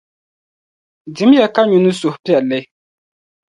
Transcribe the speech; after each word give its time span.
Dim 1.15 1.31
ya 1.39 1.47
ka 1.55 1.61
nyu 1.65 1.77
ni 1.81 1.91
suhupiɛlli. 1.99 2.59